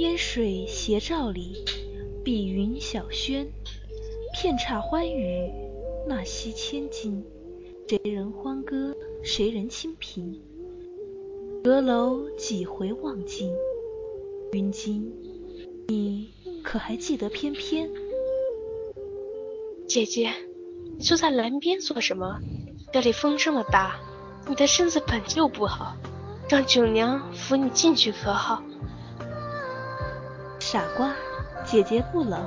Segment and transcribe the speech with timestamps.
[0.00, 1.62] 烟水斜照里，
[2.24, 3.46] 碧云小轩，
[4.32, 5.52] 片刹欢娱，
[6.08, 7.22] 纳西千金。
[7.86, 10.40] 谁人欢歌，谁人清贫？
[11.62, 13.52] 阁楼几回望尽，
[14.52, 15.12] 云今，
[15.88, 16.32] 你
[16.62, 17.90] 可还记得翩翩？
[19.86, 20.32] 姐姐，
[20.98, 22.38] 坐在栏边做什么？
[22.90, 24.00] 这里风这么大，
[24.48, 25.94] 你的身子本就不好，
[26.48, 28.62] 让九娘扶你进去可好？
[30.72, 31.10] 傻瓜，
[31.64, 32.40] 姐姐不冷，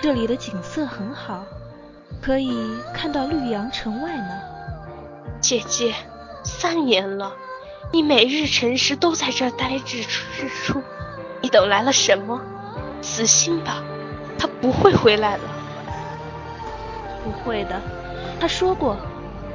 [0.00, 1.44] 这里的景色很好，
[2.22, 4.40] 可以看到绿杨城外呢。
[5.38, 5.94] 姐姐，
[6.42, 7.34] 三年了，
[7.92, 10.82] 你每日辰时都在这儿待日出日出，
[11.42, 12.40] 你等来了什么？
[13.02, 13.82] 死心吧，
[14.38, 15.42] 他不会回来了。
[17.22, 17.78] 不会的，
[18.40, 18.96] 他说过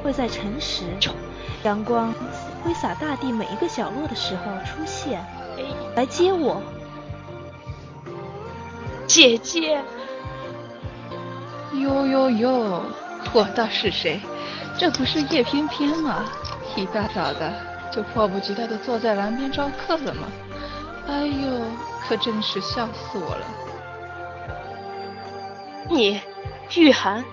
[0.04, 0.84] 会在辰时，
[1.64, 2.14] 阳光
[2.62, 5.20] 挥洒大地每一个角落的时候出现，
[5.96, 6.62] 来接我。
[9.06, 9.82] 姐姐，
[11.72, 12.82] 哟哟哟，
[13.32, 14.20] 我倒是谁？
[14.78, 16.24] 这不是叶翩翩吗？
[16.76, 17.52] 一大早的
[17.92, 20.28] 就迫不及待的坐在栏边招客了吗？
[21.06, 21.60] 哎呦，
[22.08, 23.46] 可真是笑死我了！
[25.90, 26.20] 你，
[26.74, 27.24] 玉涵，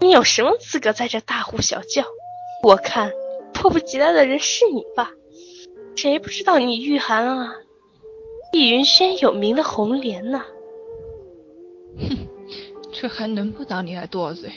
[0.00, 2.02] 你有什么资格在这大呼小叫？
[2.62, 3.12] 我看
[3.52, 5.10] 迫不及待的人是你吧？
[5.96, 7.52] 谁不知道你玉涵啊？
[8.50, 10.42] 碧云轩有名的红莲呢。
[11.98, 12.28] 哼，
[12.92, 14.50] 这还轮不到你来多嘴，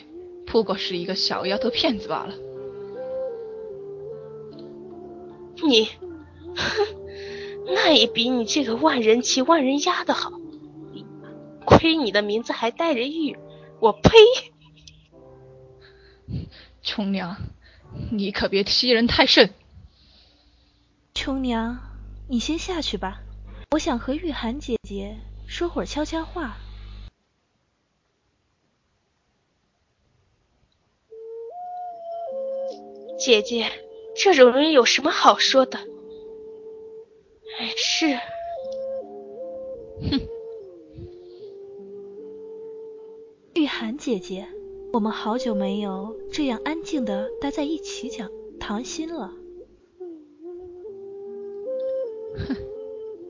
[0.45, 2.33] 不过是一个小丫头片子罢了。
[5.63, 5.85] 你，
[6.55, 6.87] 哼，
[7.67, 10.31] 那也比你这个万人骑万人压的好。
[11.65, 13.37] 亏你的名字还带着玉，
[13.79, 14.11] 我呸！
[16.81, 17.37] 琼娘，
[18.11, 19.49] 你可别欺人太甚。
[21.13, 21.79] 琼娘，
[22.27, 23.21] 你先下去吧，
[23.71, 25.15] 我想和玉涵姐姐
[25.47, 26.57] 说会儿悄悄话。
[33.23, 33.67] 姐姐，
[34.17, 35.79] 这种人有什么好说的？
[37.57, 38.17] 哎，是。
[40.11, 40.19] 哼。
[43.53, 44.45] 玉涵姐姐，
[44.91, 48.29] 我们好久没有这样安静的待在一起讲
[48.59, 49.31] 谈心了。
[52.45, 52.57] 哼，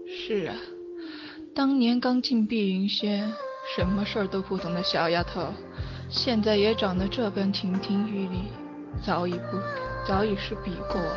[0.08, 0.56] 是啊，
[1.54, 3.32] 当年刚进碧云轩，
[3.76, 5.54] 什么事儿都不懂的小丫头，
[6.10, 8.40] 现在也长得这般亭亭玉立，
[9.02, 9.58] 早已不。
[10.06, 11.16] 早已是比过了。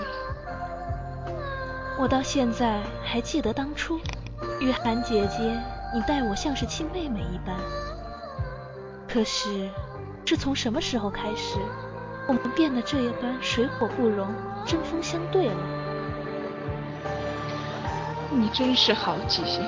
[1.98, 3.98] 我到现在还记得当初，
[4.60, 5.60] 玉涵姐姐，
[5.92, 7.56] 你待我像是亲妹妹一般。
[9.08, 9.68] 可是，
[10.24, 11.58] 是从什么时候开始，
[12.28, 14.28] 我们变得这般水火不容、
[14.64, 15.56] 针锋相对了？
[18.30, 19.64] 你真是好记性。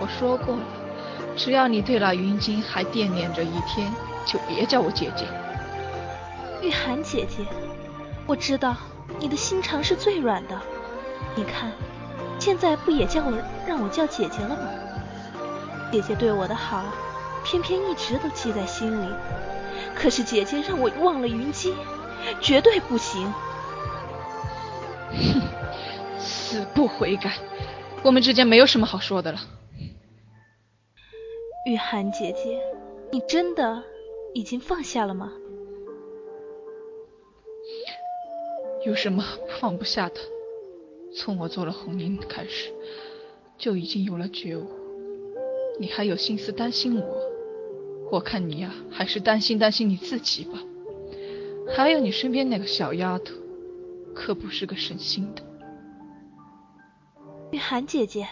[0.00, 0.62] 我说过了，
[1.36, 3.88] 只要你对那云锦还惦念着一天，
[4.24, 5.26] 就别叫我姐姐。
[6.60, 7.44] 玉涵姐姐。
[8.26, 8.76] 我知道
[9.20, 10.60] 你的心肠是最软的，
[11.36, 11.70] 你看，
[12.38, 13.32] 现在不也叫我
[13.66, 14.68] 让我叫姐姐了吗？
[15.92, 16.84] 姐姐对我的好，
[17.44, 19.08] 偏偏一直都记在心里。
[19.94, 21.72] 可是姐姐让我忘了云姬，
[22.40, 23.32] 绝对不行。
[25.12, 25.40] 哼，
[26.18, 27.38] 死不悔改！
[28.02, 29.38] 我们之间没有什么好说的了。
[31.66, 32.60] 玉涵姐姐，
[33.12, 33.82] 你真的
[34.34, 35.30] 已经放下了吗？
[38.86, 39.24] 有什么
[39.58, 40.20] 放不下的？
[41.12, 42.72] 从我做了红缨开始，
[43.58, 44.64] 就已经有了觉悟。
[45.80, 47.20] 你还有心思担心我？
[48.12, 50.62] 我看你呀，还是担心担心你自己吧。
[51.74, 53.34] 还有你身边那个小丫头，
[54.14, 55.42] 可不是个省心的。
[57.50, 58.28] 玉涵姐姐，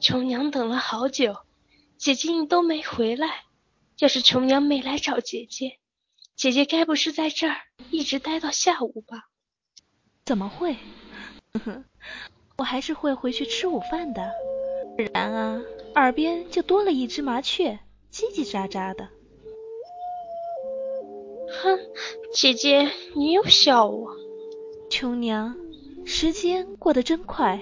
[0.00, 1.36] 琼娘等了好久，
[1.98, 3.44] 姐姐你都没回来。
[3.98, 5.79] 要是琼娘没来找姐姐。
[6.40, 7.54] 姐姐该不是在这儿
[7.90, 9.28] 一直待到下午吧？
[10.24, 10.74] 怎么会？
[12.56, 14.32] 我还是会回去吃午饭的。
[14.96, 15.62] 不然啊，
[15.96, 17.78] 耳边就多了一只麻雀，
[18.10, 19.06] 叽叽喳喳的。
[21.62, 21.78] 哼，
[22.32, 24.10] 姐姐你又笑我。
[24.88, 25.54] 琼娘，
[26.06, 27.60] 时间过得真快，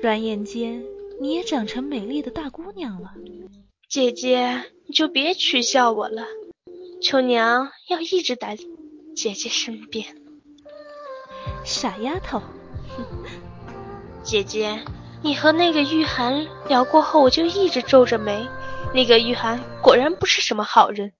[0.00, 0.82] 转眼间
[1.20, 3.12] 你也长成美丽的大姑娘了。
[3.90, 6.26] 姐姐，你就别取笑我了。
[7.04, 8.64] 求娘要一直待在
[9.14, 10.06] 姐姐身边。
[11.62, 12.40] 傻丫头，
[14.22, 14.82] 姐姐，
[15.20, 18.48] 你和那个玉涵聊过后，我就一直皱着眉。
[18.94, 21.12] 那个玉涵果然不是什么好人。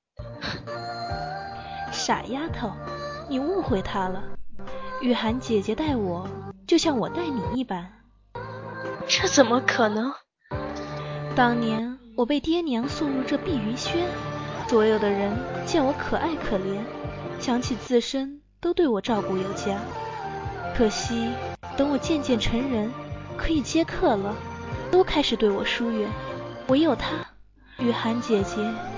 [1.93, 2.73] 傻丫头，
[3.29, 4.25] 你误会他了。
[5.03, 6.27] 玉涵姐姐待我，
[6.67, 7.93] 就像我待你一般。
[9.07, 10.11] 这怎么可能？
[11.37, 14.09] 当年我被爹娘送入这碧云轩，
[14.69, 16.79] 所有的人见我可爱可怜，
[17.39, 19.79] 想起自身都对我照顾有加。
[20.77, 21.31] 可惜
[21.77, 22.91] 等我渐渐成人，
[23.37, 24.35] 可以接客了，
[24.91, 26.09] 都开始对我疏远，
[26.69, 27.09] 唯有她，
[27.79, 28.57] 雨涵姐姐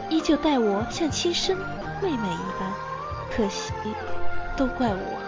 [0.08, 1.56] 依旧待我像亲生
[2.00, 2.72] 妹妹一般。
[3.30, 3.72] 可惜，
[4.56, 5.20] 都怪我，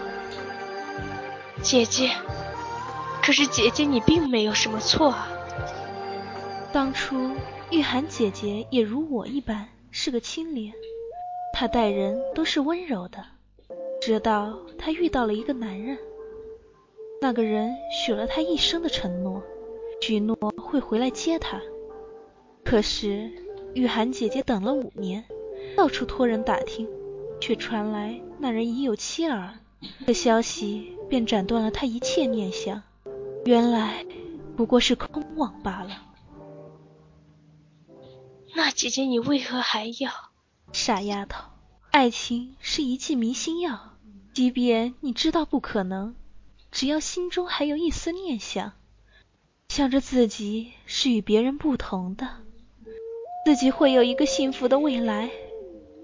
[1.61, 2.11] 姐姐。
[3.21, 5.27] 可是姐姐，你并没有什么错啊。
[6.71, 7.31] 当初
[7.69, 10.73] 玉涵姐姐也如我一般是个清廉，
[11.53, 13.25] 她待人都是温柔的。
[14.01, 15.97] 直到她遇到了一个男人，
[17.21, 19.41] 那个人许了她一生的承诺，
[20.01, 21.61] 许诺会回来接她。
[22.63, 23.29] 可是
[23.73, 25.25] 玉涵姐姐等了五年，
[25.75, 26.87] 到处托人打听，
[27.41, 29.53] 却传来那人已有妻儿，
[30.05, 32.81] 这消息便斩断了她一切念想。
[33.45, 34.05] 原来
[34.55, 36.08] 不过是空妄罢了。
[38.55, 40.11] 那姐姐，你为何还要？
[40.71, 41.45] 傻丫头，
[41.91, 43.97] 爱情是一剂迷心药，
[44.33, 46.15] 即便你知道不可能，
[46.71, 48.73] 只要心中还有一丝念想，
[49.69, 52.27] 想着自己是与别人不同的，
[53.45, 55.29] 自己会有一个幸福的未来，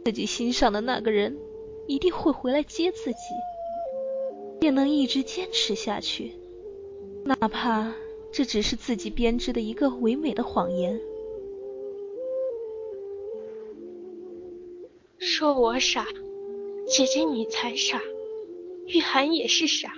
[0.05, 1.37] 自己心上的那个人
[1.87, 3.19] 一定会回来接自己，
[4.59, 6.35] 便能一直坚持下去。
[7.23, 7.91] 哪怕
[8.31, 10.99] 这只是自己编织的一个唯美的谎言。
[15.37, 16.05] 说我傻，
[16.87, 17.99] 姐姐你才傻，
[18.87, 19.91] 玉涵也是傻。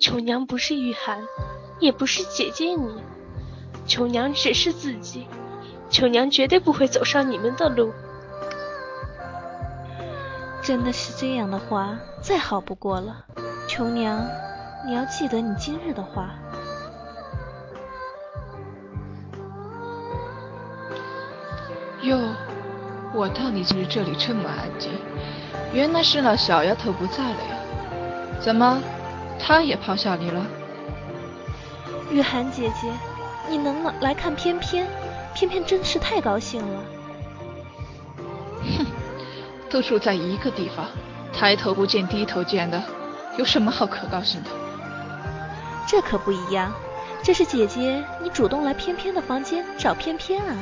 [0.00, 1.24] 琼娘不是玉涵，
[1.78, 3.00] 也不是姐姐你，
[3.86, 5.28] 琼娘只是自己，
[5.88, 7.92] 琼娘绝对不会走上你们的路。
[10.60, 13.24] 真的是这样的话，再好不过了，
[13.68, 14.26] 琼娘。
[14.84, 16.34] 你要记得你今日的话。
[22.02, 22.18] 哟，
[23.14, 24.90] 我到你今日这里这么安静，
[25.72, 27.56] 原来是那小丫头不在了呀？
[28.40, 28.82] 怎么，
[29.38, 30.44] 她也抛下你了？
[32.10, 32.90] 雨涵姐姐，
[33.48, 34.84] 你能来看翩翩，
[35.32, 36.80] 翩翩真是太高兴了。
[38.78, 38.86] 哼，
[39.70, 40.84] 都住在一个地方，
[41.32, 42.82] 抬头不见低头见的，
[43.38, 44.50] 有什么好可高兴的？
[45.86, 46.72] 这可不一样，
[47.22, 50.56] 这是姐姐你主动来翩翩的房间找翩翩啊。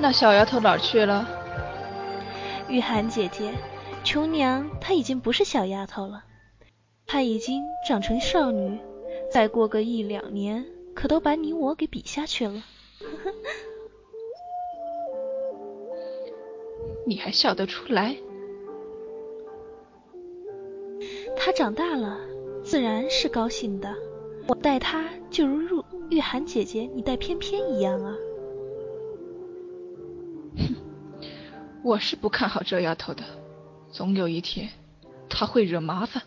[0.00, 1.26] 那小丫头哪儿去了？
[2.68, 3.52] 玉涵姐姐，
[4.04, 6.24] 琼娘她已经不是小丫头了，
[7.06, 8.78] 她已经长成少女，
[9.32, 10.64] 再过个一两年，
[10.94, 12.62] 可都把你我给比下去了。
[17.04, 18.16] 你还笑得出来？
[21.36, 22.18] 她长大了。
[22.64, 23.94] 自然是高兴的，
[24.46, 28.14] 我待她就如入玉涵姐姐你待翩翩一样啊。
[31.82, 33.24] 我是不看好这丫头的，
[33.92, 34.68] 总有一天
[35.28, 36.22] 她会惹麻烦。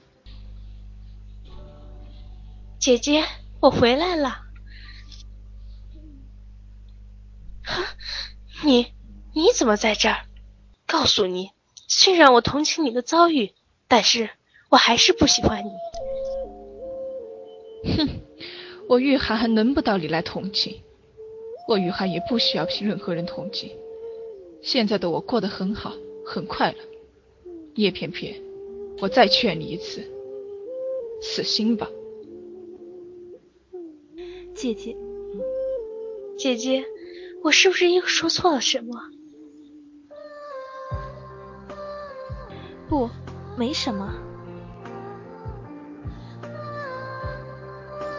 [2.80, 3.24] 姐姐，
[3.59, 4.42] 我回来了。
[7.63, 7.83] 哼，
[8.63, 8.94] 你
[9.33, 10.25] 你怎么在这儿？
[10.88, 11.51] 告诉你，
[11.88, 13.54] 虽然我同情你的遭遇，
[13.88, 14.30] 但是
[14.69, 15.69] 我还是不喜欢你。
[17.97, 18.09] 哼，
[18.90, 20.81] 我玉涵还轮不到你来同情，
[21.68, 23.78] 我玉涵也不需要任何人同情。
[24.61, 25.94] 现在的我过得很好，
[26.25, 26.77] 很快乐。
[27.75, 28.41] 叶片片，
[28.99, 30.03] 我再劝你一次，
[31.21, 31.89] 死心吧。
[34.53, 34.95] 姐姐，
[36.37, 36.85] 姐姐，
[37.44, 39.01] 我是不是又说错了什么？
[42.87, 43.09] 不，
[43.57, 44.13] 没什么。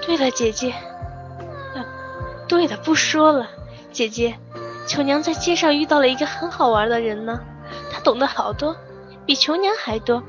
[0.05, 0.75] 对了，姐姐，
[2.49, 3.49] 对了，不说了。
[3.93, 4.35] 姐姐，
[4.87, 7.41] 琼娘在街上遇到了一个很好玩的人呢，
[7.91, 8.77] 他懂得好多，
[9.25, 10.23] 比琼娘还多，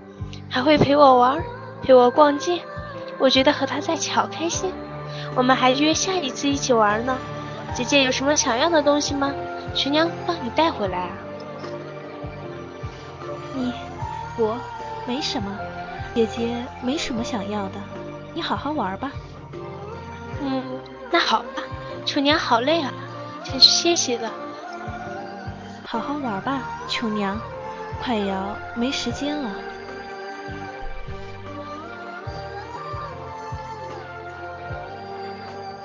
[0.50, 1.44] 还会陪我玩，
[1.82, 2.62] 陪我逛街。
[3.20, 4.72] 我觉得和他在一起好开心，
[5.36, 7.18] 我们还约下一次一起玩呢。
[7.74, 9.34] 姐姐有什么想要的东西吗？
[9.74, 11.10] 琼娘帮你带回来啊。
[13.56, 13.74] 你，
[14.38, 14.58] 我，
[15.08, 15.58] 没什么。
[16.14, 17.76] 姐姐没什么想要的，
[18.34, 19.12] 你好好玩吧。
[20.42, 20.62] 嗯，
[21.10, 21.64] 那好吧，
[22.06, 22.94] 琼娘好累啊，
[23.44, 24.32] 先去歇息了。
[25.94, 27.40] 好好玩吧，琼娘，
[28.02, 29.56] 快要没时间了。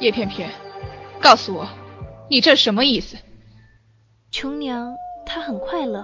[0.01, 0.51] 叶片片，
[1.21, 1.69] 告诉我，
[2.31, 3.19] 你这什么意思？
[4.31, 4.95] 琼娘
[5.27, 6.03] 她很快乐。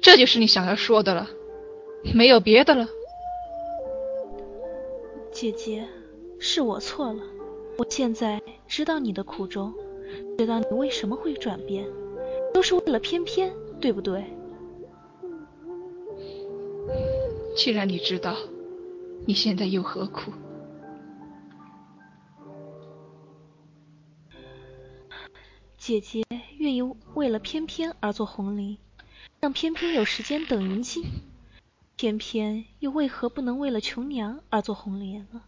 [0.00, 1.26] 这就是你想要说的了，
[2.14, 2.86] 没有别的了。
[5.32, 5.84] 姐姐，
[6.38, 7.20] 是我错了。
[7.78, 9.74] 我现在知道你的苦衷，
[10.38, 11.86] 知道你为什么会转变，
[12.52, 14.24] 都是为了偏偏，对不对？
[17.56, 18.36] 既然你知道，
[19.26, 20.32] 你现在又何苦？
[25.78, 26.24] 姐姐
[26.58, 26.82] 愿意
[27.14, 28.76] 为了偏偏而做红绫，
[29.40, 31.04] 让偏偏有时间等云京。
[31.96, 35.42] 翩翩又为何不能为了琼娘而做红莲呢？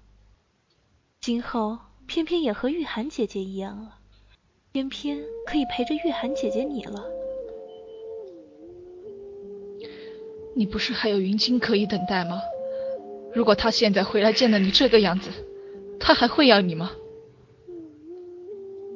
[1.21, 3.99] 今后偏偏也和玉涵姐姐一样了，
[4.79, 7.05] 翩翩可以陪着玉涵姐姐你了。
[10.55, 12.41] 你不是还有云京可以等待吗？
[13.35, 15.31] 如果他现在回来见了你这个样子，
[15.99, 16.93] 他还会要你吗？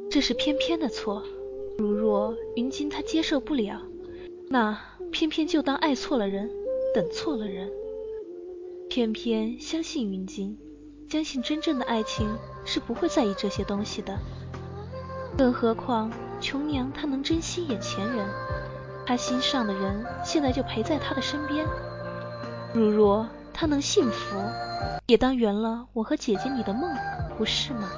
[0.08, 1.24] 这是偏偏的错。
[1.78, 3.82] 如若云京他接受不了，
[4.50, 4.78] 那
[5.10, 6.48] 偏偏就当爱错了人，
[6.94, 7.68] 等错了人。
[8.88, 10.56] 偏偏相信云京，
[11.08, 12.28] 相信真正的爱情
[12.64, 14.16] 是不会在意这些东西的。
[15.36, 16.10] 更何况
[16.40, 18.26] 琼娘她能珍惜眼前人，
[19.06, 21.66] 她心上的人现在就陪在她的身边。
[22.72, 24.36] 如若她能幸福，
[25.06, 26.94] 也当圆了我和姐姐你的梦，
[27.36, 27.90] 不是吗？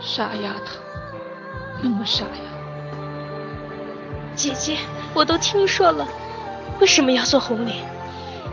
[0.00, 0.80] 傻丫头，
[1.82, 2.40] 那么傻呀！
[4.34, 4.78] 姐姐，
[5.14, 6.06] 我都听说了，
[6.80, 7.84] 为什么要做红莲？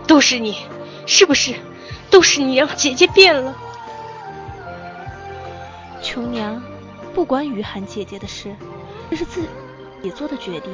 [0.05, 0.57] 都是你，
[1.05, 1.55] 是不是？
[2.10, 3.55] 都是你让姐姐变了。
[6.08, 6.64] 琼娘，
[7.14, 8.56] 不管雨涵姐姐的事，
[9.10, 9.46] 这是自
[10.02, 10.72] 己做的决定。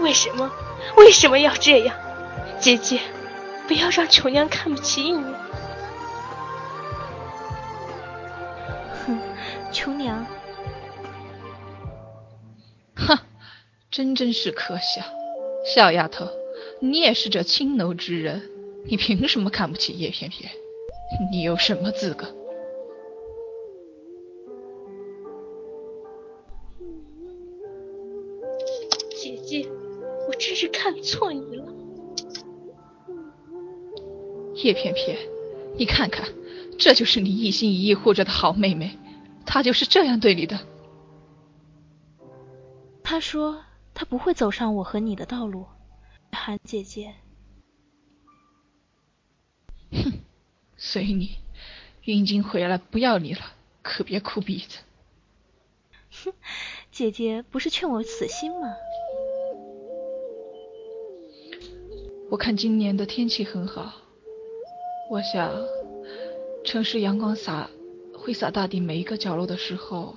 [0.00, 0.52] 为什么？
[0.98, 1.96] 为什么要这样？
[2.60, 3.00] 姐姐。
[3.66, 5.24] 不要让琼娘看不起你。
[9.06, 9.18] 哼，
[9.72, 10.24] 琼娘，
[12.94, 13.18] 哼，
[13.90, 15.02] 真真是可笑。
[15.74, 16.28] 小丫头，
[16.80, 18.48] 你也是这青楼之人，
[18.88, 20.50] 你凭什么看不起叶翩翩？
[21.30, 22.26] 你有什么资格？
[29.10, 29.68] 姐姐，
[30.28, 31.64] 我真是看错你了。
[34.54, 35.16] 叶翩翩，
[35.76, 36.28] 你看看，
[36.78, 38.96] 这就是你一心一意护着的好妹妹，
[39.44, 40.58] 她就是这样对你的。
[43.02, 43.62] 她说
[43.94, 45.66] 她不会走上我和你的道路，
[46.32, 47.12] 韩姐姐。
[50.76, 51.38] 随你，
[52.04, 53.40] 云锦回来不要你了，
[53.82, 54.78] 可别哭鼻子。
[56.24, 56.32] 哼，
[56.92, 58.74] 姐姐不是劝我死心吗？
[62.30, 63.94] 我看今年的天气很好。
[65.10, 65.54] 我想，
[66.64, 67.70] 城市阳光洒，
[68.18, 70.16] 挥洒大地每一个角落的时候，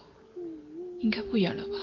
[1.00, 1.78] 应该不远了吧？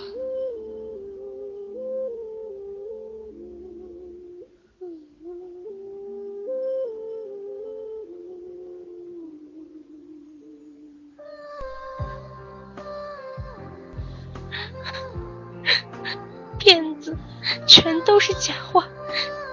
[18.26, 18.84] 是假话，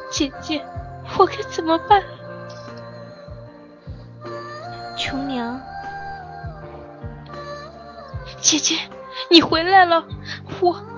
[0.09, 0.65] 姐姐，
[1.19, 2.03] 我该怎么办？
[4.97, 5.61] 琼娘，
[8.41, 8.75] 姐姐，
[9.29, 10.03] 你回来了，
[10.59, 10.92] 我。